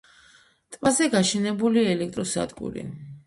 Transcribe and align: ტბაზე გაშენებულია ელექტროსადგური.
ტბაზე 0.77 1.09
გაშენებულია 1.17 1.91
ელექტროსადგური. 1.97 2.87